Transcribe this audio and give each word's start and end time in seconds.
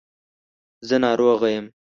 زه 0.87 0.95
ناروغه 1.03 1.49
یم. 1.55 1.65